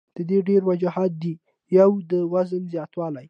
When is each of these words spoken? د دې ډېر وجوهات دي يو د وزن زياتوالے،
د 0.17 0.19
دې 0.29 0.39
ډېر 0.49 0.61
وجوهات 0.69 1.11
دي 1.23 1.33
يو 1.77 1.91
د 2.11 2.13
وزن 2.33 2.61
زياتوالے، 2.73 3.19